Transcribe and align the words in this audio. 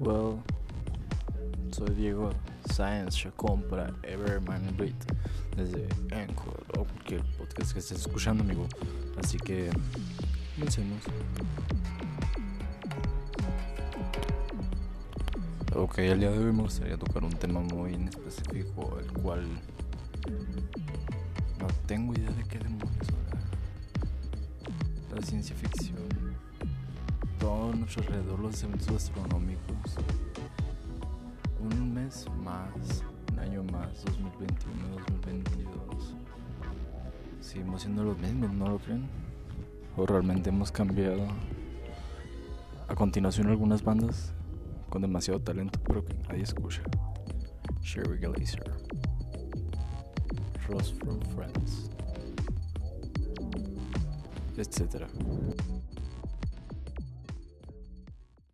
Well, 0.00 0.42
soy 1.70 1.94
Diego 1.94 2.30
Science 2.68 3.16
Chacón 3.16 3.62
para 3.62 3.94
Everman 4.02 4.76
Beat 4.76 4.96
desde 5.56 5.86
Anchor 6.12 6.64
o 6.76 6.84
cualquier 6.84 7.22
podcast 7.38 7.72
que 7.72 7.78
estés 7.78 8.00
escuchando, 8.00 8.42
amigo. 8.42 8.66
Así 9.22 9.36
que 9.36 9.70
comencemos. 10.56 10.98
Ok, 15.76 15.98
el 15.98 16.18
día 16.18 16.30
de 16.30 16.38
hoy 16.38 16.52
me 16.52 16.62
gustaría 16.62 16.96
tocar 16.96 17.22
un 17.22 17.32
tema 17.32 17.60
muy 17.60 17.94
en 17.94 18.08
específico, 18.08 18.98
el 18.98 19.12
cual 19.22 19.46
no 21.60 21.66
tengo 21.86 22.14
idea 22.14 22.30
de 22.30 22.44
qué 22.44 22.58
demonios 22.58 23.08
hablar. 23.10 23.44
La 25.14 25.22
ciencia 25.22 25.54
ficción. 25.54 25.98
Todo 27.44 27.74
nuestro 27.74 28.02
alrededor, 28.04 28.40
los 28.40 28.62
eventos 28.62 28.88
astronómicos. 28.88 29.96
Un 31.60 31.92
mes 31.92 32.24
más, 32.42 33.04
un 33.30 33.38
año 33.38 33.62
más, 33.64 34.02
2021, 34.06 34.96
2022. 35.20 36.14
Seguimos 37.42 37.82
siendo 37.82 38.02
los 38.02 38.16
mismos, 38.16 38.50
¿no 38.54 38.68
lo 38.70 38.78
creen? 38.78 39.06
¿O 39.94 40.06
realmente 40.06 40.48
hemos 40.48 40.72
cambiado? 40.72 41.26
A 42.88 42.94
continuación, 42.94 43.48
algunas 43.48 43.84
bandas 43.84 44.32
con 44.88 45.02
demasiado 45.02 45.38
talento, 45.38 45.78
pero 45.86 46.02
que 46.02 46.14
nadie 46.26 46.44
escucha. 46.44 46.80
Sherry 47.82 48.20
Glazer, 48.20 48.72
Ross 50.66 50.94
from 50.94 51.20
Friends, 51.34 51.90
etc. 54.56 55.04